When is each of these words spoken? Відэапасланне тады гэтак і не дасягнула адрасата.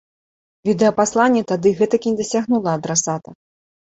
Відэапасланне 0.69 1.43
тады 1.51 1.73
гэтак 1.81 2.07
і 2.07 2.13
не 2.13 2.17
дасягнула 2.21 2.69
адрасата. 2.79 3.29